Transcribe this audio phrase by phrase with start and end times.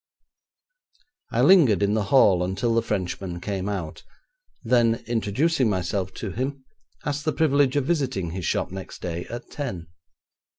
[1.31, 4.01] I lingered in the hall until the Frenchman came out,
[4.63, 6.65] then, introducing myself to him,
[7.05, 9.89] asked the privilege of visiting his shop next day at ten.